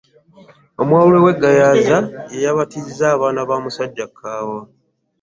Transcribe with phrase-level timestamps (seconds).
[0.81, 1.97] Omwawule we Gayaaza
[2.33, 4.59] yeyabatizza abaana ba musajja kaawa.